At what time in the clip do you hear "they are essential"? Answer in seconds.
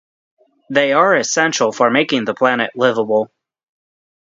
0.71-1.71